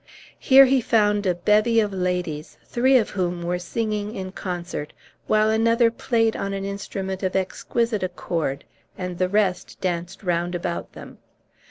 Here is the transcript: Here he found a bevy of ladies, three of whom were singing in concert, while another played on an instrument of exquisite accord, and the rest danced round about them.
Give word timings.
Here 0.39 0.65
he 0.65 0.81
found 0.81 1.27
a 1.27 1.35
bevy 1.35 1.79
of 1.79 1.93
ladies, 1.93 2.57
three 2.65 2.97
of 2.97 3.11
whom 3.11 3.43
were 3.43 3.59
singing 3.59 4.15
in 4.15 4.31
concert, 4.31 4.93
while 5.27 5.51
another 5.51 5.91
played 5.91 6.35
on 6.35 6.53
an 6.53 6.65
instrument 6.65 7.21
of 7.21 7.35
exquisite 7.35 8.01
accord, 8.01 8.63
and 8.97 9.19
the 9.19 9.29
rest 9.29 9.79
danced 9.79 10.23
round 10.23 10.55
about 10.55 10.93
them. 10.93 11.19